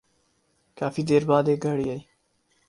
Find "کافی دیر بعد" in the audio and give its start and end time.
0.79-1.45